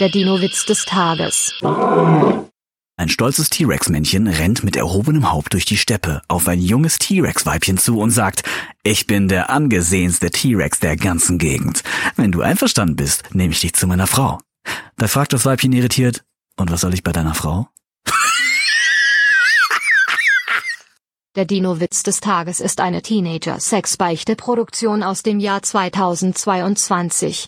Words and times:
Der 0.00 0.08
Dino-Witz 0.08 0.66
des 0.66 0.84
Tages. 0.86 1.54
Ein 2.96 3.08
stolzes 3.08 3.48
T-Rex-Männchen 3.48 4.26
rennt 4.26 4.64
mit 4.64 4.74
erhobenem 4.74 5.30
Haupt 5.30 5.52
durch 5.52 5.66
die 5.66 5.76
Steppe 5.76 6.20
auf 6.26 6.48
ein 6.48 6.60
junges 6.60 6.98
T-Rex-Weibchen 6.98 7.78
zu 7.78 8.00
und 8.00 8.10
sagt, 8.10 8.42
ich 8.82 9.06
bin 9.06 9.28
der 9.28 9.50
angesehenste 9.50 10.30
T-Rex 10.30 10.80
der 10.80 10.96
ganzen 10.96 11.38
Gegend. 11.38 11.84
Wenn 12.16 12.32
du 12.32 12.42
einverstanden 12.42 12.96
bist, 12.96 13.36
nehme 13.36 13.52
ich 13.52 13.60
dich 13.60 13.74
zu 13.74 13.86
meiner 13.86 14.08
Frau. 14.08 14.40
Da 14.96 15.06
fragt 15.06 15.32
das 15.32 15.46
Weibchen 15.46 15.72
irritiert, 15.72 16.24
und 16.56 16.72
was 16.72 16.80
soll 16.80 16.92
ich 16.92 17.04
bei 17.04 17.12
deiner 17.12 17.34
Frau? 17.34 17.68
Der 21.36 21.44
Dino-Witz 21.44 22.04
des 22.04 22.20
Tages 22.20 22.60
ist 22.60 22.80
eine 22.80 23.02
Teenager-Sex-Beichte-Produktion 23.02 25.02
aus 25.02 25.24
dem 25.24 25.40
Jahr 25.40 25.62
2022. 25.62 27.42